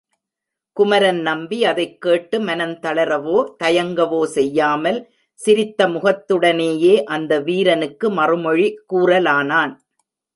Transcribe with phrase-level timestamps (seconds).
[0.77, 4.99] குமரன் நம்பி அதைக்கேட்டு மனந்தளரவோ தயங்கவோ செய்யாமல்
[5.39, 9.73] சிரித்த முகத்துடனேயே அந்த வீரனுக்கு மறுமொழி கூறலானான்.